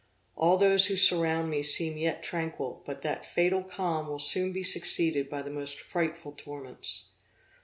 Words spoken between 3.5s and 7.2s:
calm will soon be succeeded by the most frightful torments.